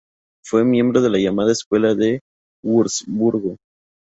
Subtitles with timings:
[0.43, 2.21] Fue miembro de la llamada escuela de
[2.65, 3.57] Wurzburgo.